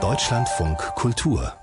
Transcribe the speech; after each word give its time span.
Deutschlandfunk 0.00 0.78
Kultur 0.94 1.54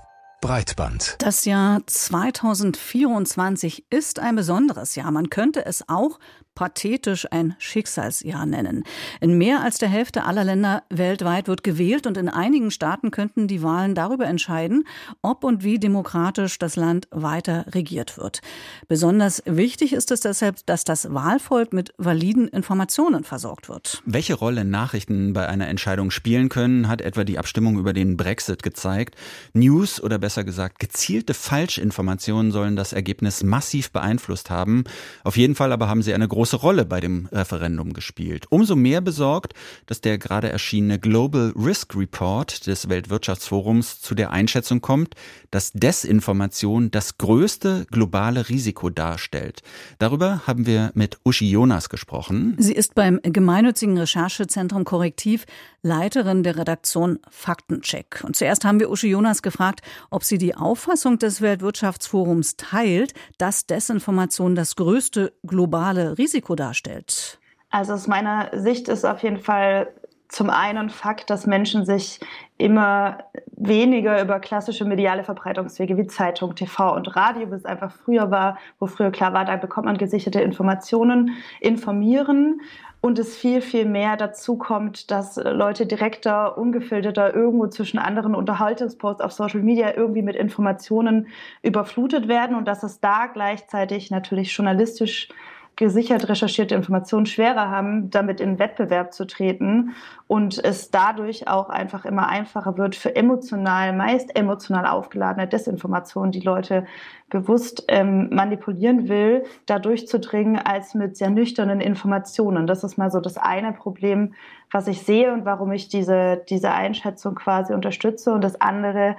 Breitband. 0.42 1.16
Das 1.18 1.46
Jahr 1.46 1.80
2024 1.86 3.86
ist 3.88 4.18
ein 4.18 4.36
besonderes 4.36 4.96
Jahr. 4.96 5.10
Man 5.12 5.30
könnte 5.30 5.64
es 5.64 5.88
auch 5.88 6.18
pathetisch 6.56 7.30
ein 7.30 7.54
Schicksalsjahr 7.58 8.46
nennen. 8.46 8.82
In 9.20 9.38
mehr 9.38 9.62
als 9.62 9.78
der 9.78 9.88
Hälfte 9.88 10.24
aller 10.24 10.42
Länder 10.42 10.82
weltweit 10.90 11.46
wird 11.46 11.62
gewählt 11.62 12.08
und 12.08 12.16
in 12.16 12.28
einigen 12.28 12.72
Staaten 12.72 13.12
könnten 13.12 13.46
die 13.46 13.62
Wahlen 13.62 13.94
darüber 13.94 14.26
entscheiden, 14.26 14.84
ob 15.22 15.44
und 15.44 15.62
wie 15.62 15.78
demokratisch 15.78 16.58
das 16.58 16.74
Land 16.74 17.06
weiter 17.12 17.66
regiert 17.68 18.18
wird. 18.18 18.40
Besonders 18.88 19.42
wichtig 19.46 19.92
ist 19.92 20.10
es 20.10 20.20
deshalb, 20.20 20.64
dass 20.66 20.82
das 20.82 21.12
Wahlvolk 21.12 21.72
mit 21.72 21.92
validen 21.98 22.48
Informationen 22.48 23.22
versorgt 23.22 23.68
wird. 23.68 24.02
Welche 24.06 24.34
Rolle 24.34 24.64
Nachrichten 24.64 25.34
bei 25.34 25.46
einer 25.46 25.68
Entscheidung 25.68 26.10
spielen 26.10 26.48
können, 26.48 26.88
hat 26.88 27.02
etwa 27.02 27.24
die 27.24 27.38
Abstimmung 27.38 27.78
über 27.78 27.92
den 27.92 28.16
Brexit 28.16 28.62
gezeigt. 28.62 29.14
News 29.52 30.02
oder 30.02 30.18
besser 30.18 30.42
gesagt 30.42 30.78
gezielte 30.78 31.34
Falschinformationen 31.34 32.50
sollen 32.50 32.76
das 32.76 32.94
Ergebnis 32.94 33.42
massiv 33.42 33.90
beeinflusst 33.90 34.48
haben. 34.48 34.84
Auf 35.22 35.36
jeden 35.36 35.54
Fall 35.54 35.72
aber 35.72 35.88
haben 35.88 36.00
sie 36.00 36.14
eine 36.14 36.26
große 36.26 36.45
große 36.46 36.58
Rolle 36.58 36.84
bei 36.84 37.00
dem 37.00 37.28
Referendum 37.32 37.92
gespielt. 37.92 38.46
Umso 38.50 38.76
mehr 38.76 39.00
besorgt, 39.00 39.54
dass 39.86 40.00
der 40.00 40.16
gerade 40.16 40.48
erschienene 40.48 41.00
Global 41.00 41.52
Risk 41.56 41.96
Report 41.96 42.68
des 42.68 42.88
Weltwirtschaftsforums 42.88 44.00
zu 44.00 44.14
der 44.14 44.30
Einschätzung 44.30 44.80
kommt, 44.80 45.16
dass 45.50 45.72
Desinformation 45.72 46.92
das 46.92 47.18
größte 47.18 47.86
globale 47.90 48.48
Risiko 48.48 48.90
darstellt. 48.90 49.62
Darüber 49.98 50.46
haben 50.46 50.66
wir 50.66 50.92
mit 50.94 51.18
Uschi 51.24 51.50
Jonas 51.50 51.88
gesprochen. 51.88 52.54
Sie 52.58 52.74
ist 52.74 52.94
beim 52.94 53.18
gemeinnützigen 53.24 53.98
Recherchezentrum 53.98 54.84
Korrektiv 54.84 55.46
Leiterin 55.82 56.42
der 56.42 56.56
Redaktion 56.58 57.18
Faktencheck. 57.28 58.22
Und 58.24 58.36
zuerst 58.36 58.64
haben 58.64 58.80
wir 58.80 58.90
Uschi 58.90 59.08
Jonas 59.08 59.42
gefragt, 59.42 59.80
ob 60.10 60.24
sie 60.24 60.38
die 60.38 60.54
Auffassung 60.54 61.18
des 61.18 61.40
Weltwirtschaftsforums 61.40 62.56
teilt, 62.56 63.14
dass 63.38 63.66
Desinformation 63.66 64.54
das 64.54 64.76
größte 64.76 65.32
globale 65.44 66.18
Risiko 66.18 66.35
Risiko 66.36 66.54
darstellt? 66.54 67.38
Also 67.70 67.94
aus 67.94 68.06
meiner 68.06 68.50
Sicht 68.52 68.88
ist 68.88 69.04
auf 69.04 69.22
jeden 69.22 69.38
Fall 69.38 69.88
zum 70.28 70.50
einen 70.50 70.90
Fakt, 70.90 71.30
dass 71.30 71.46
Menschen 71.46 71.84
sich 71.86 72.20
immer 72.58 73.18
weniger 73.52 74.20
über 74.20 74.40
klassische 74.40 74.84
mediale 74.84 75.24
Verbreitungswege 75.24 75.96
wie 75.96 76.06
Zeitung, 76.06 76.54
TV 76.54 76.94
und 76.94 77.14
Radio, 77.16 77.50
wie 77.50 77.54
es 77.54 77.64
einfach 77.64 77.92
früher 77.92 78.30
war, 78.30 78.58
wo 78.78 78.86
früher 78.86 79.10
klar 79.10 79.32
war, 79.32 79.44
da 79.44 79.56
bekommt 79.56 79.86
man 79.86 79.98
gesicherte 79.98 80.40
Informationen, 80.40 81.36
informieren 81.60 82.60
und 83.00 83.18
es 83.18 83.36
viel, 83.36 83.62
viel 83.62 83.84
mehr 83.84 84.16
dazu 84.16 84.58
kommt, 84.58 85.10
dass 85.10 85.36
Leute 85.36 85.86
direkter, 85.86 86.58
ungefilterter 86.58 87.34
irgendwo 87.34 87.68
zwischen 87.68 87.98
anderen 87.98 88.34
Unterhaltungsposts 88.34 89.22
auf 89.22 89.32
Social 89.32 89.60
Media 89.60 89.96
irgendwie 89.96 90.22
mit 90.22 90.36
Informationen 90.36 91.28
überflutet 91.62 92.26
werden 92.28 92.56
und 92.56 92.66
dass 92.66 92.82
es 92.82 93.00
da 93.00 93.26
gleichzeitig 93.26 94.10
natürlich 94.10 94.54
journalistisch 94.54 95.28
gesichert 95.76 96.28
recherchierte 96.28 96.74
Informationen 96.74 97.26
schwerer 97.26 97.70
haben, 97.70 98.10
damit 98.10 98.40
in 98.40 98.58
Wettbewerb 98.58 99.12
zu 99.12 99.26
treten 99.26 99.94
und 100.26 100.62
es 100.64 100.90
dadurch 100.90 101.48
auch 101.48 101.68
einfach 101.68 102.06
immer 102.06 102.28
einfacher 102.28 102.78
wird 102.78 102.96
für 102.96 103.14
emotional, 103.14 103.92
meist 103.92 104.34
emotional 104.34 104.86
aufgeladene 104.86 105.46
Desinformation, 105.46 106.32
die 106.32 106.40
Leute 106.40 106.86
bewusst 107.28 107.84
ähm, 107.88 108.30
manipulieren 108.30 109.08
will, 109.08 109.44
da 109.66 109.78
durchzudringen, 109.78 110.58
als 110.58 110.94
mit 110.94 111.16
sehr 111.16 111.30
nüchternen 111.30 111.82
Informationen. 111.82 112.66
Das 112.66 112.82
ist 112.82 112.96
mal 112.96 113.10
so 113.10 113.20
das 113.20 113.36
eine 113.36 113.72
Problem, 113.72 114.32
was 114.70 114.88
ich 114.88 115.02
sehe 115.02 115.32
und 115.32 115.44
warum 115.44 115.72
ich 115.72 115.88
diese, 115.88 116.42
diese 116.48 116.72
Einschätzung 116.72 117.34
quasi 117.34 117.74
unterstütze. 117.74 118.32
Und 118.32 118.42
das 118.42 118.60
andere 118.60 119.16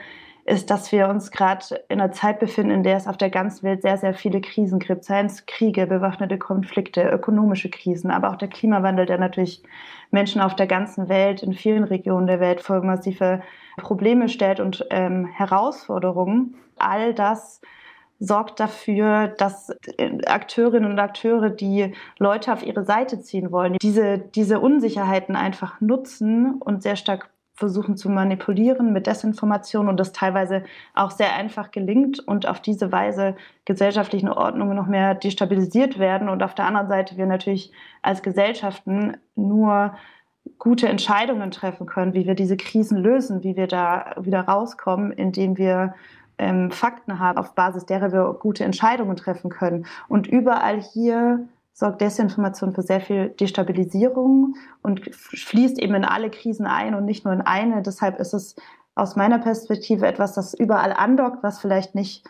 ist, 0.47 0.69
dass 0.69 0.91
wir 0.93 1.09
uns 1.09 1.31
gerade 1.31 1.83
in 1.89 1.99
einer 1.99 2.13
Zeit 2.13 2.39
befinden, 2.39 2.71
in 2.71 2.83
der 2.83 2.95
es 2.95 3.05
auf 3.05 3.17
der 3.17 3.29
ganzen 3.29 3.63
Welt 3.63 3.81
sehr, 3.81 3.97
sehr 3.97 4.13
viele 4.13 4.39
Krisen 4.39 4.79
gibt. 4.79 5.03
Seien 5.03 5.25
es 5.25 5.45
Kriege, 5.45 5.85
bewaffnete 5.87 6.37
Konflikte, 6.37 7.01
ökonomische 7.01 7.69
Krisen, 7.69 8.09
aber 8.11 8.29
auch 8.29 8.37
der 8.37 8.47
Klimawandel, 8.47 9.05
der 9.05 9.17
natürlich 9.17 9.61
Menschen 10.09 10.39
auf 10.39 10.55
der 10.55 10.67
ganzen 10.67 11.09
Welt, 11.09 11.43
in 11.43 11.53
vielen 11.53 11.83
Regionen 11.83 12.27
der 12.27 12.39
Welt 12.39 12.61
vor 12.61 12.81
massive 12.81 13.41
Probleme 13.75 14.29
stellt 14.29 14.61
und 14.61 14.85
ähm, 14.89 15.25
Herausforderungen. 15.25 16.55
All 16.77 17.13
das 17.13 17.59
sorgt 18.19 18.61
dafür, 18.61 19.27
dass 19.27 19.69
Akteurinnen 20.25 20.89
und 20.89 20.99
Akteure, 20.99 21.49
die 21.49 21.93
Leute 22.19 22.53
auf 22.53 22.65
ihre 22.65 22.85
Seite 22.85 23.19
ziehen 23.19 23.51
wollen, 23.51 23.77
diese, 23.81 24.17
diese 24.17 24.61
Unsicherheiten 24.61 25.35
einfach 25.35 25.81
nutzen 25.81 26.53
und 26.53 26.81
sehr 26.81 26.95
stark 26.95 27.29
versuchen 27.57 27.97
zu 27.97 28.09
manipulieren 28.09 28.93
mit 28.93 29.07
Desinformation 29.07 29.89
und 29.89 29.99
das 29.99 30.13
teilweise 30.13 30.63
auch 30.93 31.09
sehr 31.11 31.35
einfach 31.35 31.71
gelingt 31.71 32.19
und 32.19 32.47
auf 32.47 32.61
diese 32.61 32.91
Weise 32.91 33.35
gesellschaftliche 33.65 34.37
Ordnungen 34.37 34.77
noch 34.77 34.85
mehr 34.85 35.15
destabilisiert 35.15 35.97
werden 35.97 36.29
und 36.29 36.43
auf 36.43 36.53
der 36.53 36.65
anderen 36.65 36.87
Seite 36.87 37.17
wir 37.17 37.25
natürlich 37.25 37.71
als 38.03 38.21
Gesellschaften 38.21 39.17
nur 39.35 39.95
gute 40.59 40.87
Entscheidungen 40.87 41.49
treffen 41.49 41.87
können, 41.87 42.13
wie 42.13 42.27
wir 42.27 42.35
diese 42.35 42.57
Krisen 42.57 42.97
lösen, 42.97 43.43
wie 43.43 43.57
wir 43.57 43.67
da 43.67 44.15
wieder 44.19 44.41
rauskommen, 44.41 45.11
indem 45.11 45.57
wir 45.57 45.95
ähm, 46.37 46.69
Fakten 46.69 47.19
haben, 47.19 47.39
auf 47.39 47.55
Basis 47.55 47.85
derer 47.87 48.11
wir 48.11 48.37
gute 48.39 48.63
Entscheidungen 48.63 49.15
treffen 49.15 49.49
können. 49.49 49.87
Und 50.07 50.27
überall 50.27 50.79
hier 50.79 51.47
sorgt 51.77 52.01
Desinformation 52.01 52.73
für 52.73 52.81
sehr 52.81 53.01
viel 53.01 53.29
Destabilisierung 53.29 54.55
und 54.81 55.13
fließt 55.13 55.77
eben 55.77 55.93
in 55.93 56.05
alle 56.05 56.31
Krisen 56.31 56.65
ein 56.65 56.95
und 56.95 57.05
nicht 57.05 57.23
nur 57.23 57.35
in 57.35 57.41
eine. 57.41 57.83
Deshalb 57.83 58.19
ist 58.19 58.33
es 58.33 58.55
aus 58.95 59.15
meiner 59.15 59.37
Perspektive 59.37 60.07
etwas, 60.07 60.33
das 60.33 60.55
überall 60.55 60.91
andockt, 60.91 61.43
was 61.43 61.59
vielleicht 61.59 61.93
nicht 61.93 62.25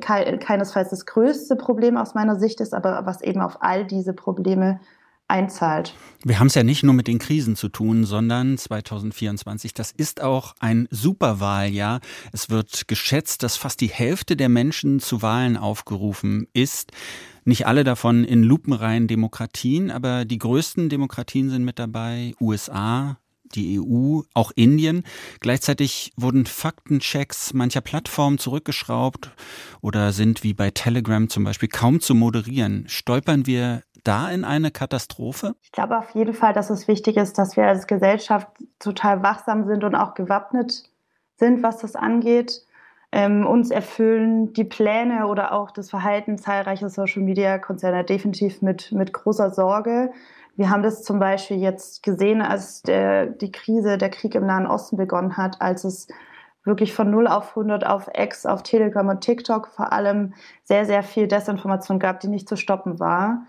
keinesfalls 0.00 0.88
das 0.88 1.04
größte 1.04 1.54
Problem 1.56 1.98
aus 1.98 2.14
meiner 2.14 2.36
Sicht 2.36 2.62
ist, 2.62 2.72
aber 2.72 3.04
was 3.04 3.20
eben 3.20 3.42
auf 3.42 3.58
all 3.60 3.84
diese 3.84 4.14
Probleme 4.14 4.80
einzahlt. 5.28 5.94
Wir 6.24 6.40
haben 6.40 6.48
es 6.48 6.54
ja 6.54 6.64
nicht 6.64 6.82
nur 6.82 6.94
mit 6.94 7.06
den 7.06 7.18
Krisen 7.18 7.54
zu 7.54 7.68
tun, 7.68 8.04
sondern 8.04 8.58
2024, 8.58 9.72
das 9.74 9.92
ist 9.92 10.20
auch 10.20 10.54
ein 10.58 10.88
Superwahljahr. 10.90 12.00
Es 12.32 12.50
wird 12.50 12.88
geschätzt, 12.88 13.42
dass 13.42 13.56
fast 13.56 13.80
die 13.80 13.88
Hälfte 13.88 14.36
der 14.36 14.48
Menschen 14.48 14.98
zu 15.00 15.22
Wahlen 15.22 15.56
aufgerufen 15.56 16.48
ist. 16.54 16.92
Nicht 17.44 17.66
alle 17.66 17.84
davon 17.84 18.24
in 18.24 18.42
lupenreinen 18.42 19.06
Demokratien, 19.06 19.90
aber 19.90 20.24
die 20.24 20.38
größten 20.38 20.88
Demokratien 20.88 21.50
sind 21.50 21.64
mit 21.64 21.78
dabei. 21.78 22.34
USA, 22.40 23.18
die 23.54 23.80
EU, 23.80 24.20
auch 24.34 24.52
Indien. 24.54 25.04
Gleichzeitig 25.40 26.12
wurden 26.16 26.46
Faktenchecks 26.46 27.54
mancher 27.54 27.80
Plattformen 27.80 28.38
zurückgeschraubt 28.38 29.30
oder 29.80 30.12
sind 30.12 30.42
wie 30.42 30.54
bei 30.54 30.70
Telegram 30.70 31.28
zum 31.28 31.44
Beispiel 31.44 31.68
kaum 31.68 32.00
zu 32.00 32.14
moderieren. 32.14 32.84
Stolpern 32.88 33.46
wir 33.46 33.82
da 34.04 34.30
in 34.30 34.44
eine 34.44 34.70
Katastrophe? 34.70 35.54
Ich 35.62 35.72
glaube 35.72 35.98
auf 35.98 36.10
jeden 36.14 36.34
Fall, 36.34 36.52
dass 36.52 36.70
es 36.70 36.88
wichtig 36.88 37.16
ist, 37.16 37.38
dass 37.38 37.56
wir 37.56 37.66
als 37.66 37.86
Gesellschaft 37.86 38.48
total 38.78 39.22
wachsam 39.22 39.66
sind 39.66 39.84
und 39.84 39.94
auch 39.94 40.14
gewappnet 40.14 40.84
sind, 41.36 41.62
was 41.62 41.78
das 41.78 41.96
angeht. 41.96 42.62
Ähm, 43.10 43.46
uns 43.46 43.70
erfüllen 43.70 44.52
die 44.52 44.64
Pläne 44.64 45.26
oder 45.26 45.52
auch 45.52 45.70
das 45.70 45.88
Verhalten 45.88 46.36
zahlreicher 46.36 46.90
Social-Media-Konzerne 46.90 48.04
definitiv 48.04 48.60
mit, 48.60 48.92
mit 48.92 49.12
großer 49.14 49.50
Sorge. 49.50 50.12
Wir 50.56 50.68
haben 50.68 50.82
das 50.82 51.02
zum 51.04 51.18
Beispiel 51.18 51.58
jetzt 51.58 52.02
gesehen, 52.02 52.42
als 52.42 52.82
der, 52.82 53.26
die 53.26 53.52
Krise, 53.52 53.96
der 53.96 54.10
Krieg 54.10 54.34
im 54.34 54.44
Nahen 54.44 54.66
Osten 54.66 54.96
begonnen 54.96 55.36
hat, 55.36 55.62
als 55.62 55.84
es 55.84 56.08
wirklich 56.64 56.92
von 56.92 57.10
0 57.10 57.28
auf 57.28 57.50
100 57.50 57.86
auf 57.86 58.10
X, 58.12 58.44
auf 58.44 58.62
Telegram 58.62 59.08
und 59.08 59.22
TikTok 59.22 59.68
vor 59.68 59.92
allem 59.92 60.34
sehr, 60.64 60.84
sehr 60.84 61.02
viel 61.02 61.28
Desinformation 61.28 61.98
gab, 61.98 62.20
die 62.20 62.28
nicht 62.28 62.48
zu 62.48 62.56
stoppen 62.56 63.00
war. 63.00 63.46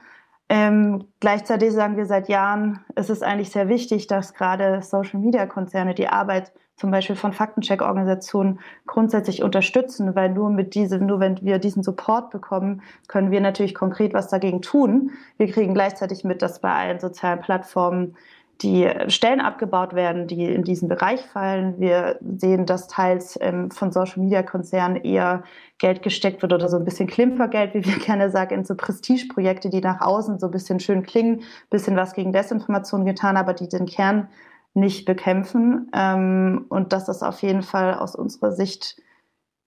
Ähm, 0.52 1.06
gleichzeitig 1.20 1.72
sagen 1.74 1.96
wir 1.96 2.08
seit 2.08 2.28
Jahren, 2.28 2.84
es 2.96 3.12
ist 3.12 3.24
eigentlich 3.24 3.52
sehr 3.52 3.70
wichtig, 3.70 4.08
dass 4.08 4.34
gerade 4.34 4.82
Social-Media-Konzerne 4.82 5.94
die 5.94 6.08
Arbeit 6.08 6.52
zum 6.76 6.92
Beispiel 6.92 7.16
von 7.16 7.34
Faktencheck-Organisationen 7.34 8.60
grundsätzlich 8.88 9.44
unterstützen, 9.44 10.16
weil 10.16 10.30
nur 10.30 10.50
mit 10.50 10.74
diesem, 10.76 11.06
nur 11.06 11.20
wenn 11.20 11.40
wir 11.42 11.60
diesen 11.60 11.84
Support 11.84 12.32
bekommen, 12.32 12.82
können 13.08 13.32
wir 13.32 13.42
natürlich 13.42 13.76
konkret 13.76 14.14
was 14.14 14.30
dagegen 14.30 14.62
tun. 14.62 15.12
Wir 15.38 15.52
kriegen 15.52 15.74
gleichzeitig 15.74 16.24
mit, 16.24 16.42
dass 16.42 16.62
bei 16.62 16.72
allen 16.72 17.00
sozialen 17.00 17.42
Plattformen 17.42 18.16
die 18.62 18.90
Stellen 19.08 19.40
abgebaut 19.40 19.94
werden, 19.94 20.28
die 20.28 20.46
in 20.46 20.64
diesen 20.64 20.90
Bereich 20.90 21.22
fallen. 21.22 21.80
Wir 21.80 22.20
sehen, 22.20 22.66
dass 22.66 22.88
teils 22.88 23.38
ähm, 23.42 23.72
von 23.72 23.92
Social-Media-Konzernen 23.92 24.98
eher 25.04 25.44
Geld 25.78 26.02
gesteckt 26.02 26.42
wird 26.42 26.52
oder 26.52 26.68
so 26.68 26.76
ein 26.76 26.84
bisschen 26.84 27.08
Klimpergeld, 27.08 27.74
wie 27.74 27.86
wir 27.86 28.00
gerne 28.06 28.30
sagen, 28.30 28.56
in 28.56 28.66
so 28.66 28.76
Prestigeprojekte, 28.76 29.70
die 29.70 29.80
nach 29.80 30.02
außen 30.02 30.40
so 30.40 30.48
ein 30.48 30.52
bisschen 30.52 30.82
schön 30.82 31.04
klingen, 31.04 31.44
bisschen 31.70 31.96
was 31.96 32.14
gegen 32.14 32.34
Desinformation 32.34 33.06
getan, 33.06 33.38
aber 33.38 33.54
die 33.54 33.70
den 33.70 33.86
Kern 33.86 34.28
nicht 34.74 35.06
bekämpfen. 35.06 35.90
Ähm, 35.94 36.66
und 36.68 36.92
das 36.92 37.08
ist 37.08 37.24
auf 37.24 37.42
jeden 37.42 37.64
Fall 37.64 37.94
aus 37.94 38.16
unserer 38.16 38.52
Sicht 38.52 39.02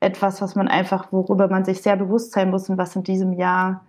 etwas, 0.00 0.43
was 0.43 0.55
man 0.55 0.69
einfach, 0.69 1.12
worüber 1.12 1.49
man 1.49 1.65
sich 1.65 1.81
sehr 1.81 1.97
bewusst 1.97 2.33
sein 2.33 2.50
muss 2.50 2.69
und 2.69 2.77
was 2.77 2.94
in 2.94 3.05
diesem 3.05 3.33
Jahr 3.33 3.87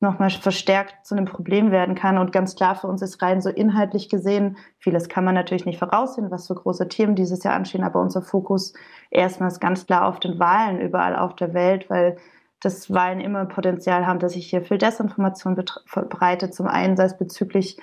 nochmal 0.00 0.30
verstärkt 0.30 1.06
zu 1.06 1.14
einem 1.14 1.26
Problem 1.26 1.70
werden 1.70 1.94
kann. 1.94 2.16
Und 2.16 2.32
ganz 2.32 2.56
klar 2.56 2.74
für 2.74 2.86
uns 2.86 3.02
ist 3.02 3.22
rein 3.22 3.42
so 3.42 3.50
inhaltlich 3.50 4.08
gesehen, 4.08 4.56
vieles 4.78 5.08
kann 5.08 5.24
man 5.24 5.34
natürlich 5.34 5.66
nicht 5.66 5.78
voraussehen, 5.78 6.30
was 6.30 6.46
für 6.46 6.54
große 6.54 6.88
Themen 6.88 7.14
dieses 7.14 7.44
Jahr 7.44 7.54
anstehen, 7.54 7.84
aber 7.84 8.00
unser 8.00 8.22
Fokus 8.22 8.72
erstmals 9.10 9.60
ganz 9.60 9.86
klar 9.86 10.06
auf 10.06 10.18
den 10.18 10.38
Wahlen 10.38 10.80
überall 10.80 11.16
auf 11.16 11.36
der 11.36 11.52
Welt, 11.52 11.90
weil 11.90 12.16
das 12.60 12.92
Wahlen 12.92 13.20
immer 13.20 13.44
Potenzial 13.46 14.06
haben, 14.06 14.18
dass 14.18 14.32
sich 14.32 14.48
hier 14.48 14.62
viel 14.62 14.78
Desinformation 14.78 15.62
verbreitet. 15.86 16.54
Zum 16.54 16.66
einen 16.66 16.96
sei 16.96 17.04
es 17.04 17.16
bezüglich 17.16 17.78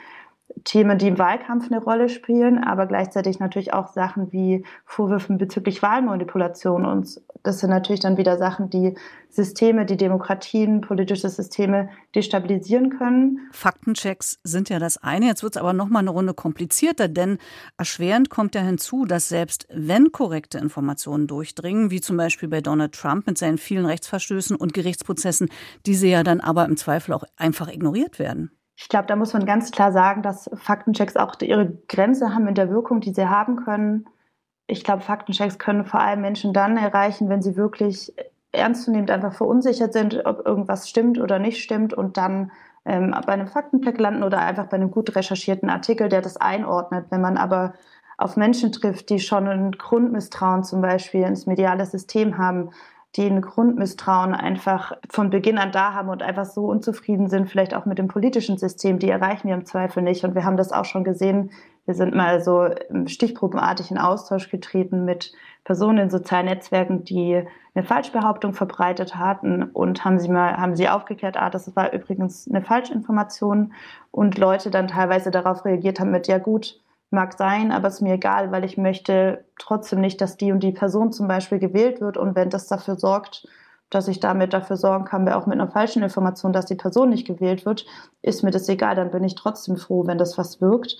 Themen, 0.67 0.97
die 0.97 1.07
im 1.07 1.17
Wahlkampf 1.17 1.71
eine 1.71 1.81
Rolle 1.81 2.09
spielen, 2.09 2.61
aber 2.61 2.87
gleichzeitig 2.87 3.39
natürlich 3.39 3.73
auch 3.73 3.87
Sachen 3.87 4.33
wie 4.33 4.65
Vorwürfe 4.83 5.31
bezüglich 5.33 5.81
Wahlmanipulation. 5.81 6.85
Und 6.85 7.21
das 7.43 7.59
sind 7.59 7.69
natürlich 7.69 8.01
dann 8.01 8.17
wieder 8.17 8.37
Sachen, 8.37 8.69
die 8.69 8.93
Systeme, 9.29 9.85
die 9.85 9.95
Demokratien, 9.95 10.81
politische 10.81 11.29
Systeme 11.29 11.87
destabilisieren 12.15 12.89
können. 12.89 13.47
Faktenchecks 13.53 14.41
sind 14.43 14.67
ja 14.67 14.77
das 14.77 14.97
eine. 14.97 15.27
Jetzt 15.27 15.41
wird 15.41 15.55
es 15.55 15.61
aber 15.61 15.71
noch 15.71 15.87
mal 15.87 15.99
eine 15.99 16.09
Runde 16.09 16.33
komplizierter, 16.33 17.07
denn 17.07 17.37
erschwerend 17.77 18.29
kommt 18.29 18.53
ja 18.53 18.61
hinzu, 18.61 19.05
dass 19.05 19.29
selbst 19.29 19.69
wenn 19.71 20.11
korrekte 20.11 20.57
Informationen 20.57 21.27
durchdringen, 21.27 21.91
wie 21.91 22.01
zum 22.01 22.17
Beispiel 22.17 22.49
bei 22.49 22.59
Donald 22.59 22.91
Trump 22.91 23.25
mit 23.25 23.37
seinen 23.37 23.57
vielen 23.57 23.85
Rechtsverstößen 23.85 24.57
und 24.57 24.73
Gerichtsprozessen, 24.73 25.47
diese 25.85 26.07
ja 26.07 26.23
dann 26.23 26.41
aber 26.41 26.65
im 26.65 26.75
Zweifel 26.75 27.13
auch 27.13 27.23
einfach 27.37 27.69
ignoriert 27.69 28.19
werden. 28.19 28.51
Ich 28.79 28.89
glaube, 28.89 29.07
da 29.07 29.15
muss 29.15 29.33
man 29.33 29.45
ganz 29.45 29.71
klar 29.71 29.91
sagen, 29.91 30.21
dass 30.21 30.49
Faktenchecks 30.53 31.17
auch 31.17 31.33
ihre 31.41 31.73
Grenze 31.89 32.33
haben 32.33 32.47
in 32.47 32.53
der 32.53 32.69
Wirkung, 32.69 33.01
die 33.01 33.11
sie 33.11 33.27
haben 33.27 33.55
können. 33.55 34.05
Ich 34.67 34.83
glaube, 34.83 35.01
Faktenchecks 35.01 35.57
können 35.57 35.83
vor 35.83 35.99
allem 35.99 36.21
Menschen 36.21 36.53
dann 36.53 36.77
erreichen, 36.77 37.27
wenn 37.27 37.41
sie 37.41 37.55
wirklich 37.55 38.13
ernstzunehmend 38.51 39.09
einfach 39.09 39.33
verunsichert 39.33 39.93
sind, 39.93 40.23
ob 40.25 40.45
irgendwas 40.45 40.87
stimmt 40.87 41.19
oder 41.19 41.39
nicht 41.39 41.63
stimmt 41.63 41.95
und 41.95 42.17
dann 42.17 42.51
ähm, 42.85 43.15
bei 43.25 43.33
einem 43.33 43.47
Faktencheck 43.47 43.99
landen 43.99 44.23
oder 44.23 44.39
einfach 44.39 44.67
bei 44.67 44.77
einem 44.77 44.91
gut 44.91 45.15
recherchierten 45.15 45.71
Artikel, 45.71 46.07
der 46.07 46.21
das 46.21 46.37
einordnet. 46.37 47.07
Wenn 47.09 47.21
man 47.21 47.37
aber 47.37 47.73
auf 48.19 48.37
Menschen 48.37 48.71
trifft, 48.71 49.09
die 49.09 49.19
schon 49.19 49.47
ein 49.47 49.71
Grundmisstrauen 49.71 50.63
zum 50.63 50.81
Beispiel 50.81 51.23
ins 51.23 51.47
mediale 51.47 51.85
System 51.85 52.37
haben, 52.37 52.69
die 53.15 53.25
ein 53.25 53.41
Grundmisstrauen 53.41 54.33
einfach 54.33 54.93
von 55.09 55.29
Beginn 55.29 55.57
an 55.57 55.71
da 55.71 55.93
haben 55.93 56.09
und 56.09 56.21
einfach 56.21 56.45
so 56.45 56.65
unzufrieden 56.65 57.29
sind, 57.29 57.49
vielleicht 57.49 57.73
auch 57.73 57.85
mit 57.85 57.97
dem 57.97 58.07
politischen 58.07 58.57
System, 58.57 58.99
die 58.99 59.09
erreichen 59.09 59.47
wir 59.47 59.55
im 59.55 59.65
Zweifel 59.65 60.03
nicht. 60.03 60.23
Und 60.23 60.35
wir 60.35 60.43
haben 60.43 60.57
das 60.57 60.71
auch 60.71 60.85
schon 60.85 61.03
gesehen. 61.03 61.51
Wir 61.85 61.95
sind 61.95 62.13
mal 62.13 62.43
so 62.43 62.69
stichprobenartig 63.05 63.91
in 63.91 63.97
Austausch 63.97 64.49
getreten 64.49 65.05
mit 65.05 65.31
Personen 65.63 65.97
in 65.97 66.09
sozialen 66.09 66.45
Netzwerken, 66.45 67.03
die 67.03 67.43
eine 67.73 67.83
Falschbehauptung 67.83 68.53
verbreitet 68.53 69.15
hatten 69.15 69.63
und 69.63 70.03
haben 70.03 70.19
sie 70.19 70.29
mal, 70.29 70.57
haben 70.57 70.75
sie 70.75 70.89
aufgeklärt, 70.89 71.37
ah, 71.37 71.49
das 71.49 71.75
war 71.75 71.93
übrigens 71.93 72.47
eine 72.49 72.61
Falschinformation 72.61 73.73
und 74.11 74.37
Leute 74.37 74.69
dann 74.69 74.87
teilweise 74.87 75.31
darauf 75.31 75.65
reagiert 75.65 75.99
haben 75.99 76.11
mit, 76.11 76.27
ja 76.27 76.39
gut, 76.39 76.81
mag 77.09 77.37
sein, 77.37 77.71
aber 77.71 77.87
es 77.87 77.95
ist 77.95 78.01
mir 78.01 78.15
egal, 78.15 78.51
weil 78.51 78.65
ich 78.65 78.77
möchte 78.77 79.45
trotzdem 79.59 80.01
nicht, 80.01 80.19
dass 80.21 80.37
die 80.37 80.51
und 80.51 80.61
die 80.61 80.71
Person 80.71 81.11
zum 81.11 81.27
Beispiel 81.27 81.59
gewählt 81.59 82.01
wird. 82.01 82.17
Und 82.17 82.35
wenn 82.35 82.49
das 82.49 82.67
dafür 82.67 82.97
sorgt, 82.97 83.47
dass 83.89 84.07
ich 84.07 84.19
damit 84.19 84.53
dafür 84.53 84.75
sorgen 84.75 85.05
kann, 85.05 85.27
auch 85.29 85.45
mit 85.45 85.59
einer 85.59 85.71
falschen 85.71 86.03
Information, 86.03 86.51
dass 86.51 86.65
die 86.65 86.75
Person 86.75 87.09
nicht 87.09 87.25
gewählt 87.25 87.65
wird, 87.65 87.85
ist 88.21 88.43
mir 88.43 88.51
das 88.51 88.67
egal. 88.67 88.95
Dann 88.95 89.11
bin 89.11 89.23
ich 89.23 89.35
trotzdem 89.35 89.77
froh, 89.77 90.05
wenn 90.05 90.17
das 90.17 90.37
was 90.37 90.59
wirkt. 90.59 90.97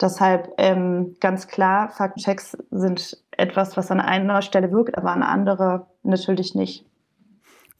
Deshalb 0.00 0.52
ähm, 0.58 1.16
ganz 1.18 1.48
klar, 1.48 1.88
Faktenchecks 1.88 2.56
sind 2.70 3.18
etwas, 3.32 3.76
was 3.76 3.90
an 3.90 4.00
einer 4.00 4.42
Stelle 4.42 4.70
wirkt, 4.70 4.96
aber 4.96 5.10
an 5.10 5.24
anderer 5.24 5.88
natürlich 6.04 6.54
nicht. 6.54 6.87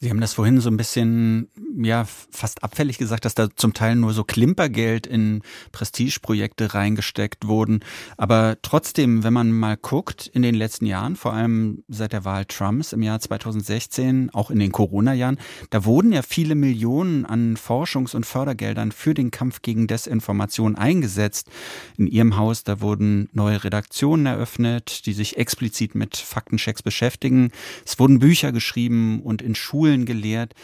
Sie 0.01 0.11
haben 0.11 0.21
das 0.21 0.35
vorhin 0.35 0.61
so 0.61 0.71
ein 0.71 0.77
bisschen, 0.77 1.49
ja, 1.77 2.07
fast 2.31 2.63
abfällig 2.63 2.99
gesagt, 2.99 3.25
dass 3.25 3.35
da 3.35 3.49
zum 3.57 3.75
Teil 3.75 3.97
nur 3.97 4.13
so 4.13 4.23
Klimpergeld 4.23 5.09
in 5.09 5.43
Prestigeprojekte 5.73 6.73
reingesteckt 6.73 7.49
wurden. 7.49 7.81
Aber 8.17 8.59
trotzdem, 8.63 9.25
wenn 9.25 9.33
man 9.33 9.51
mal 9.51 9.77
guckt, 9.77 10.29
in 10.33 10.43
den 10.43 10.55
letzten 10.55 10.87
Jahren, 10.87 11.17
vor 11.17 11.33
allem 11.33 11.83
seit 11.89 12.13
der 12.13 12.25
Wahl 12.25 12.45
Trumps 12.45 12.93
im 12.93 13.03
Jahr 13.03 13.19
2016, 13.19 14.31
auch 14.33 14.53
in 14.53 14.61
den 14.61 14.71
Corona-Jahren, 14.71 15.41
da 15.71 15.85
wurden 15.85 16.13
ja 16.13 16.23
viele 16.23 16.55
Millionen 16.55 17.27
an 17.27 17.57
Forschungs- 17.57 18.15
und 18.15 18.25
Fördergeldern 18.25 18.93
für 18.93 19.15
den 19.15 19.33
Kampf 19.33 19.63
gegen 19.63 19.89
Desinformation 19.89 20.77
eingesetzt. 20.77 21.51
In 21.97 22.07
Ihrem 22.07 22.37
Haus, 22.37 22.63
da 22.63 22.81
wurden 22.81 23.31
neue 23.33 23.65
Redaktionen 23.65 24.27
eröffnet, 24.27 25.07
die 25.07 25.13
sich 25.13 25.39
explizit 25.39 25.97
mit 25.97 26.17
Faktenchecks 26.17 26.85
beschäftigen. 26.85 27.51
Es 27.85 27.99
wurden 27.99 28.21
Bücher 28.21 28.53
geschrieben 28.53 29.23
und 29.23 29.43
in 29.43 29.57
Schulen 29.57 29.88
Schulen 29.89 30.05
gelehrt. 30.05 30.55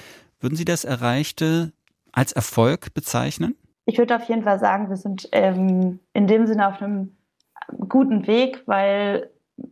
Würden 0.41 0.57
Sie 0.57 0.65
das 0.65 0.85
Erreichte 0.85 1.73
als 2.13 2.33
Erfolg 2.33 2.93
bezeichnen? 2.93 3.57
Ich 3.87 3.99
würde 3.99 4.17
auf 4.17 4.29
jeden 4.29 4.43
Fall 4.43 4.59
sagen, 4.59 4.89
wir 4.89 4.97
sind 4.97 5.29
ähm, 5.33 6.01
in 6.13 6.27
dem 6.27 6.47
Sinne 6.47 6.69
auf 6.69 6.81
einem 6.81 7.17
guten 7.89 8.27
Weg, 8.27 8.63
weil 8.67 9.31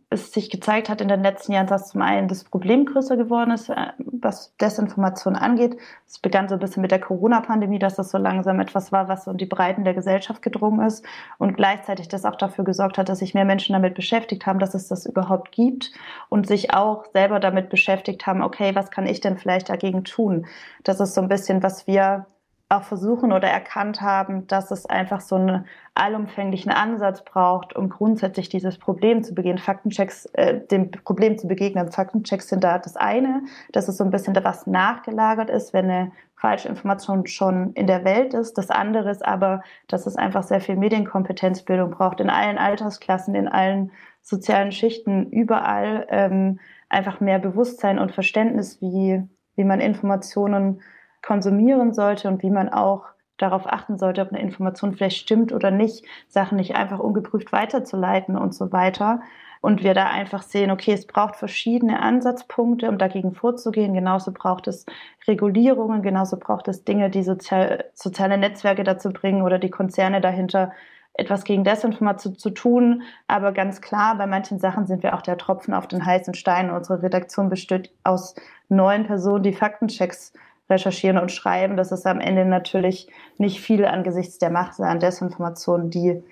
es 0.09 0.31
sich 0.31 0.49
gezeigt 0.49 0.87
hat 0.89 1.01
in 1.01 1.07
den 1.07 1.23
letzten 1.23 1.51
Jahren, 1.51 1.67
dass 1.67 1.89
zum 1.89 2.01
einen 2.01 2.27
das 2.27 2.43
Problem 2.45 2.85
größer 2.85 3.17
geworden 3.17 3.51
ist, 3.51 3.69
äh, 3.69 3.91
was 3.97 4.55
Desinformation 4.57 5.35
angeht. 5.35 5.75
Es 6.07 6.19
begann 6.19 6.47
so 6.47 6.55
ein 6.55 6.59
bisschen 6.59 6.81
mit 6.81 6.91
der 6.91 6.99
Corona-Pandemie, 6.99 7.79
dass 7.79 7.95
das 7.95 8.11
so 8.11 8.17
langsam 8.17 8.59
etwas 8.59 8.91
war, 8.91 9.07
was 9.09 9.25
so 9.25 9.31
in 9.31 9.37
die 9.37 9.45
Breiten 9.45 9.83
der 9.83 9.93
Gesellschaft 9.93 10.41
gedrungen 10.41 10.85
ist 10.85 11.05
und 11.37 11.55
gleichzeitig 11.55 12.07
das 12.07 12.23
auch 12.23 12.35
dafür 12.35 12.63
gesorgt 12.63 12.97
hat, 12.97 13.09
dass 13.09 13.19
sich 13.19 13.33
mehr 13.33 13.45
Menschen 13.45 13.73
damit 13.73 13.95
beschäftigt 13.95 14.45
haben, 14.45 14.59
dass 14.59 14.73
es 14.73 14.87
das 14.87 15.05
überhaupt 15.05 15.51
gibt 15.51 15.91
und 16.29 16.47
sich 16.47 16.73
auch 16.73 17.05
selber 17.11 17.39
damit 17.39 17.69
beschäftigt 17.69 18.25
haben, 18.25 18.41
okay, 18.41 18.75
was 18.75 18.91
kann 18.91 19.07
ich 19.07 19.19
denn 19.19 19.37
vielleicht 19.37 19.69
dagegen 19.69 20.03
tun? 20.03 20.45
Das 20.83 20.99
ist 20.99 21.13
so 21.13 21.21
ein 21.21 21.27
bisschen, 21.27 21.63
was 21.63 21.87
wir 21.87 22.27
auch 22.73 22.83
versuchen 22.83 23.31
oder 23.31 23.47
erkannt 23.47 24.01
haben, 24.01 24.47
dass 24.47 24.71
es 24.71 24.85
einfach 24.85 25.21
so 25.21 25.35
einen 25.35 25.65
allumfänglichen 25.95 26.71
Ansatz 26.71 27.23
braucht, 27.23 27.75
um 27.75 27.89
grundsätzlich 27.89 28.49
dieses 28.49 28.77
Problem 28.77 29.23
zu 29.23 29.33
begehen, 29.33 29.57
Faktenchecks, 29.57 30.25
äh, 30.33 30.59
dem 30.59 30.91
Problem 30.91 31.37
zu 31.37 31.47
begegnen. 31.47 31.91
Faktenchecks 31.91 32.49
sind 32.49 32.63
da 32.63 32.79
das 32.79 32.95
eine, 32.95 33.43
dass 33.71 33.87
es 33.87 33.97
so 33.97 34.03
ein 34.03 34.11
bisschen 34.11 34.35
was 34.43 34.67
nachgelagert 34.67 35.49
ist, 35.49 35.73
wenn 35.73 35.89
eine 35.89 36.11
falsche 36.35 36.67
Information 36.67 37.25
schon 37.25 37.71
in 37.73 37.87
der 37.87 38.03
Welt 38.03 38.33
ist. 38.33 38.57
Das 38.57 38.69
andere 38.69 39.09
ist 39.09 39.23
aber, 39.25 39.63
dass 39.87 40.05
es 40.05 40.17
einfach 40.17 40.43
sehr 40.43 40.59
viel 40.59 40.75
Medienkompetenzbildung 40.75 41.91
braucht, 41.91 42.19
in 42.19 42.29
allen 42.29 42.57
Altersklassen, 42.57 43.33
in 43.33 43.47
allen 43.47 43.91
sozialen 44.21 44.71
Schichten, 44.73 45.29
überall 45.29 46.05
ähm, 46.09 46.59
einfach 46.89 47.19
mehr 47.19 47.39
Bewusstsein 47.39 47.97
und 47.97 48.11
Verständnis, 48.11 48.81
wie, 48.81 49.23
wie 49.55 49.63
man 49.63 49.79
Informationen 49.79 50.81
konsumieren 51.23 51.93
sollte 51.93 52.27
und 52.27 52.43
wie 52.43 52.51
man 52.51 52.69
auch 52.69 53.05
darauf 53.37 53.65
achten 53.65 53.97
sollte, 53.97 54.21
ob 54.21 54.29
eine 54.29 54.41
Information 54.41 54.93
vielleicht 54.93 55.17
stimmt 55.17 55.51
oder 55.51 55.71
nicht, 55.71 56.05
Sachen 56.27 56.57
nicht 56.57 56.75
einfach 56.75 56.99
ungeprüft 56.99 57.51
weiterzuleiten 57.51 58.37
und 58.37 58.53
so 58.53 58.71
weiter. 58.71 59.21
Und 59.59 59.81
wir 59.81 59.93
da 59.93 60.07
einfach 60.07 60.41
sehen, 60.41 60.71
okay, 60.71 60.91
es 60.91 61.07
braucht 61.07 61.37
verschiedene 61.37 62.01
Ansatzpunkte, 62.01 62.89
um 62.89 62.97
dagegen 62.97 63.33
vorzugehen. 63.33 63.93
Genauso 63.93 64.33
braucht 64.33 64.67
es 64.67 64.85
Regulierungen, 65.25 66.01
genauso 66.01 66.37
braucht 66.37 66.67
es 66.67 66.83
Dinge, 66.83 67.09
die 67.09 67.23
sozial, 67.23 67.85
soziale 67.93 68.37
Netzwerke 68.37 68.83
dazu 68.83 69.11
bringen 69.11 69.41
oder 69.41 69.59
die 69.59 69.69
Konzerne 69.69 70.19
dahinter, 70.19 70.73
etwas 71.13 71.43
gegen 71.43 71.63
Desinformation 71.63 72.37
zu 72.37 72.49
tun. 72.49 73.03
Aber 73.27 73.51
ganz 73.51 73.81
klar, 73.81 74.17
bei 74.17 74.27
manchen 74.27 74.59
Sachen 74.59 74.85
sind 74.85 75.01
wir 75.01 75.15
auch 75.15 75.21
der 75.21 75.37
Tropfen 75.37 75.73
auf 75.73 75.87
den 75.87 76.05
heißen 76.05 76.33
Stein. 76.33 76.69
Unsere 76.69 77.01
Redaktion 77.01 77.49
besteht 77.49 77.91
aus 78.03 78.35
neun 78.67 79.05
Personen, 79.05 79.43
die 79.43 79.53
Faktenchecks 79.53 80.33
recherchieren 80.69 81.17
und 81.17 81.31
schreiben. 81.31 81.77
Das 81.77 81.91
ist 81.91 82.05
am 82.05 82.19
Ende 82.19 82.45
natürlich 82.45 83.07
nicht 83.37 83.59
viel 83.59 83.85
angesichts 83.85 84.37
der 84.37 84.49
Masse 84.49 84.83
an 84.83 84.99
Desinformationen, 84.99 85.89
die 85.89 86.23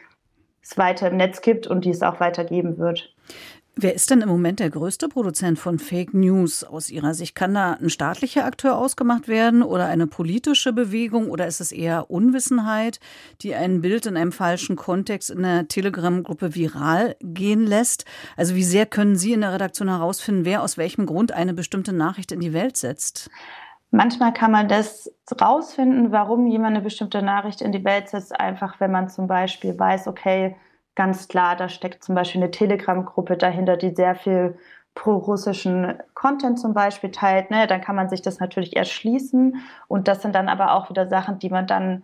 es 0.62 0.78
weiter 0.78 1.10
im 1.10 1.18
Netz 1.18 1.42
gibt 1.42 1.68
und 1.68 1.86
die 1.86 1.90
es 1.90 2.02
auch 2.02 2.20
weitergeben 2.20 2.78
wird. 2.78 3.14
Wer 3.76 3.96
ist 3.96 4.10
denn 4.10 4.20
im 4.20 4.28
Moment 4.28 4.60
der 4.60 4.70
größte 4.70 5.08
Produzent 5.08 5.58
von 5.58 5.80
Fake 5.80 6.14
News 6.14 6.66
aus 6.66 6.90
Ihrer 6.90 7.14
Sicht? 7.14 7.36
Kann 7.36 7.54
da 7.54 7.74
ein 7.74 7.90
staatlicher 7.90 8.44
Akteur 8.44 8.78
ausgemacht 8.78 9.30
werden 9.30 9.64
oder 9.64 9.86
eine 9.86 10.08
politische 10.08 10.74
Bewegung 10.74 11.30
oder 11.30 11.48
ist 11.48 11.62
es 11.62 11.72
eher 11.72 12.12
Unwissenheit, 12.12 13.00
die 13.42 13.56
ein 13.56 13.80
Bild 13.80 14.08
in 14.08 14.18
einem 14.18 14.34
falschen 14.34 14.76
Kontext 14.76 15.30
in 15.30 15.44
der 15.44 15.70
Telegram-Gruppe 15.70 16.54
viral 16.54 17.16
gehen 17.22 17.66
lässt? 17.66 18.04
Also 18.36 18.56
wie 18.56 18.64
sehr 18.66 18.86
können 18.86 19.16
Sie 19.16 19.32
in 19.32 19.42
der 19.42 19.54
Redaktion 19.54 19.88
herausfinden, 19.88 20.44
wer 20.44 20.64
aus 20.64 20.78
welchem 20.78 21.06
Grund 21.06 21.32
eine 21.32 21.54
bestimmte 21.54 21.94
Nachricht 21.94 22.34
in 22.34 22.42
die 22.42 22.54
Welt 22.54 22.76
setzt? 22.76 23.30
Manchmal 23.92 24.32
kann 24.34 24.52
man 24.52 24.70
das 24.70 25.14
rausfinden, 25.40 26.14
warum 26.14 26.48
jemand 26.48 26.76
eine 26.76 26.84
bestimmte 26.84 27.22
Nachricht 27.22 27.62
in 27.62 27.74
die 27.74 27.84
Welt 27.84 28.08
setzt, 28.10 28.38
einfach 28.40 28.80
wenn 28.80 28.92
man 28.92 29.10
zum 29.10 29.28
Beispiel 29.28 29.78
weiß, 29.78 30.08
okay, 30.08 30.56
ganz 30.96 31.28
klar, 31.28 31.58
da 31.58 31.68
steckt 31.68 32.04
zum 32.04 32.16
Beispiel 32.16 32.42
eine 32.42 32.52
Telegram-Gruppe 32.52 33.36
dahinter, 33.36 33.76
die 33.76 33.94
sehr 33.94 34.16
viel 34.16 34.58
pro-russischen 34.96 35.98
Content 36.14 36.60
zum 36.60 36.74
Beispiel 36.74 37.12
teilt, 37.12 37.52
ne, 37.52 37.68
dann 37.68 37.82
kann 37.82 37.96
man 37.96 38.10
sich 38.10 38.22
das 38.22 38.40
natürlich 38.40 38.76
erschließen. 38.76 39.58
Und 39.88 40.08
das 40.08 40.22
sind 40.22 40.36
dann 40.36 40.50
aber 40.50 40.74
auch 40.74 40.90
wieder 40.90 41.08
Sachen, 41.08 41.40
die 41.40 41.50
man 41.50 41.68
dann 41.68 42.04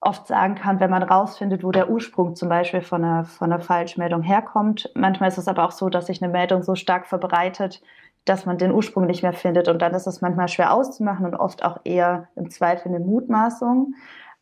oft 0.00 0.26
sagen 0.26 0.54
kann, 0.54 0.80
wenn 0.80 0.90
man 0.90 1.02
rausfindet, 1.02 1.64
wo 1.64 1.72
der 1.72 1.88
Ursprung 1.90 2.36
zum 2.36 2.48
Beispiel 2.48 2.82
von 2.82 3.02
einer, 3.04 3.24
von 3.24 3.52
einer 3.52 3.62
Falschmeldung 3.62 4.22
herkommt. 4.22 4.90
Manchmal 4.94 5.28
ist 5.28 5.38
es 5.38 5.48
aber 5.48 5.64
auch 5.64 5.70
so, 5.72 5.88
dass 5.88 6.06
sich 6.06 6.22
eine 6.22 6.32
Meldung 6.32 6.62
so 6.62 6.74
stark 6.74 7.06
verbreitet, 7.06 7.80
dass 8.24 8.46
man 8.46 8.58
den 8.58 8.72
Ursprung 8.72 9.06
nicht 9.06 9.22
mehr 9.22 9.32
findet. 9.32 9.68
Und 9.68 9.82
dann 9.82 9.94
ist 9.94 10.06
es 10.06 10.20
manchmal 10.20 10.48
schwer 10.48 10.72
auszumachen 10.72 11.26
und 11.26 11.34
oft 11.34 11.64
auch 11.64 11.80
eher 11.84 12.28
im 12.36 12.50
Zweifel 12.50 12.88
eine 12.88 13.00
Mutmaßung. 13.00 13.94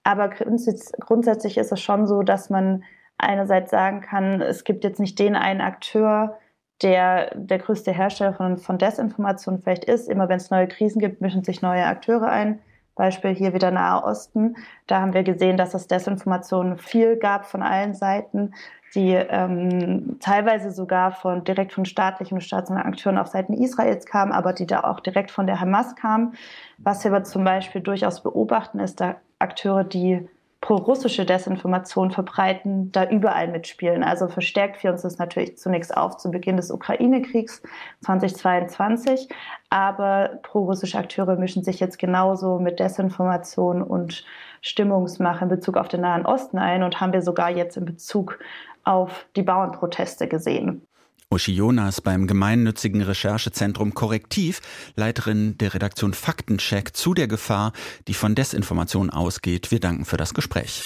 Aber 0.05 0.29
grundsätzlich 0.29 1.59
ist 1.59 1.73
es 1.73 1.81
schon 1.81 2.07
so, 2.07 2.23
dass 2.23 2.51
man 2.51 2.85
einerseits 3.19 3.71
sagen 3.71 4.01
kann, 4.01 4.41
es 4.41 4.65
gibt 4.65 4.85
jetzt 4.85 5.01
nicht 5.01 5.19
den 5.19 5.37
einen 5.37 5.61
Akteur, 5.61 6.39
der 6.83 7.33
der 7.37 7.59
größte 7.59 7.93
Hersteller 7.93 8.35
von, 8.35 8.59
von 8.59 8.79
Desinformation 8.79 9.61
vielleicht 9.61 9.85
ist. 9.85 10.09
Immer 10.09 10.29
wenn 10.29 10.39
es 10.39 10.51
neue 10.51 10.69
Krisen 10.69 10.99
gibt, 11.01 11.21
mischen 11.21 11.45
sich 11.45 11.63
neue 11.63 11.87
Akteure 11.87 12.29
ein. 12.29 12.61
Beispiel 12.95 13.35
hier 13.35 13.55
wieder 13.55 13.71
Nahe 13.71 14.05
Osten. 14.05 14.57
Da 14.87 15.01
haben 15.01 15.15
wir 15.15 15.23
gesehen, 15.23 15.57
dass 15.57 15.75
es 15.75 15.87
Desinformation 15.87 16.79
viel 16.79 17.17
gab 17.17 17.47
von 17.47 17.63
allen 17.63 17.95
Seiten, 17.95 18.53
die 18.95 19.13
ähm, 19.13 20.19
teilweise 20.21 20.71
sogar 20.71 21.13
von 21.13 21.45
direkt 21.45 21.73
von 21.73 21.87
staatlichen 21.87 22.35
und 22.35 22.43
staatlichen 22.43 22.77
Akteuren 22.77 23.19
auf 23.19 23.29
Seiten 23.29 23.55
Israels 23.55 24.05
kamen, 24.05 24.33
aber 24.33 24.53
die 24.53 24.67
da 24.67 24.85
auch 24.85 25.01
direkt 25.01 25.31
von 25.31 25.47
der 25.47 25.61
Hamas 25.61 25.97
kamen. 25.97 26.35
Was 26.79 27.05
wir 27.05 27.13
aber 27.13 27.25
zum 27.25 27.45
Beispiel 27.45 27.81
durchaus 27.81 28.23
beobachten, 28.23 28.79
ist, 28.79 29.01
da 29.01 29.17
Akteure, 29.39 29.85
die 29.85 30.29
pro-russische 30.63 31.27
Desinformation 31.27 32.13
verbreiten, 32.13 32.93
da 32.93 33.05
überall 33.11 33.49
mitspielen. 33.49 34.05
Also 34.05 34.29
verstärkt 34.29 34.83
wir 34.83 34.93
uns 34.93 35.03
das 35.03 35.19
natürlich 35.19 35.59
zunächst 35.59 35.95
auf 35.95 36.17
zu 36.17 36.31
Beginn 36.31 36.57
des 36.57 36.71
Ukraine-Kriegs 36.71 37.63
2022. 38.01 39.29
Aber 39.71 40.39
pro-russische 40.43 40.97
Akteure 40.97 41.37
mischen 41.37 41.65
sich 41.65 41.81
jetzt 41.81 41.99
genauso 41.99 42.61
mit 42.61 42.79
Desinformation 42.79 43.83
und 43.83 44.25
Stimmungsmache 44.61 45.45
in 45.45 45.51
Bezug 45.51 45.77
auf 45.77 45.89
den 45.89 46.03
Nahen 46.03 46.25
Osten 46.25 46.59
ein 46.59 46.85
und 46.85 47.01
haben 47.01 47.13
wir 47.13 47.23
sogar 47.23 47.51
jetzt 47.51 47.77
in 47.77 47.85
Bezug 47.85 48.39
auf 48.85 49.27
die 49.35 49.43
Bauernproteste 49.43 50.29
gesehen. 50.29 50.87
Uschi 51.33 51.55
Jonas 51.55 52.03
beim 52.03 52.27
gemeinnützigen 52.27 53.01
Recherchezentrum 53.01 53.95
Korrektiv, 53.95 54.61
Leiterin 54.97 55.57
der 55.57 55.73
Redaktion 55.73 56.13
Faktencheck 56.13 56.95
zu 56.95 57.15
der 57.15 57.27
Gefahr, 57.27 57.73
die 58.07 58.13
von 58.13 58.35
Desinformation 58.35 59.09
ausgeht. 59.09 59.71
Wir 59.71 59.81
danken 59.81 60.05
für 60.05 60.19
das 60.19 60.35
Gespräch. 60.35 60.83